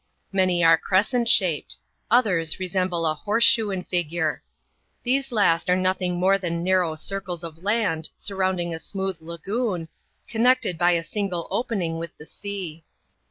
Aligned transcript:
Many 0.31 0.63
are 0.63 0.79
crescent 0.79 1.29
shaped; 1.29 1.77
others 2.09 2.59
resemble 2.59 3.05
a 3.05 3.13
horse 3.13 3.43
shoe 3.43 3.69
in 3.69 3.83
figure. 3.83 4.41
These 5.03 5.31
last 5.31 5.69
are 5.69 5.75
nothing 5.75 6.15
more 6.19 6.39
than 6.39 6.63
narrow 6.63 6.95
circles 6.95 7.43
of 7.43 7.61
land, 7.61 8.09
sur 8.17 8.35
rounding 8.35 8.73
a 8.73 8.79
smooth 8.79 9.19
lagoon, 9.21 9.89
connected 10.27 10.75
by 10.75 10.93
a 10.93 11.03
single 11.03 11.47
opening 11.51 11.99
with 11.99 12.13
ike 12.19 12.25
sea. 12.25 12.83